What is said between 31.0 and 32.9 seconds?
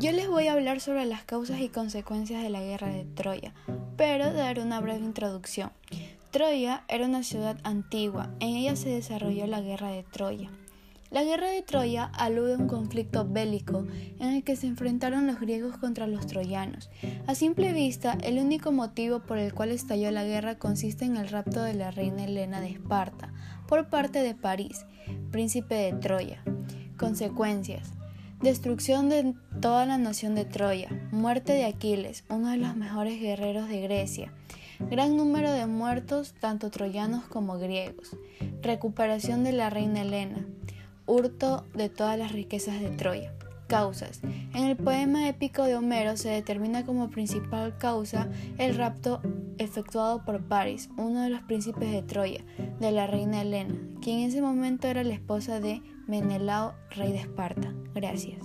muerte de Aquiles, uno de los